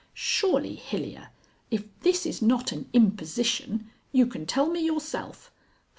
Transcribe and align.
Surely, 0.15 0.73
Hilyer, 0.77 1.27
if 1.69 1.83
this 1.99 2.25
is 2.25 2.41
not 2.41 2.71
an 2.71 2.89
imposition, 2.91 3.91
you 4.11 4.25
can 4.25 4.47
tell 4.47 4.65
me 4.67 4.83
yourself.... 4.83 5.51